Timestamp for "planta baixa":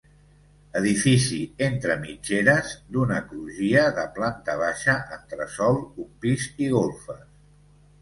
4.19-4.99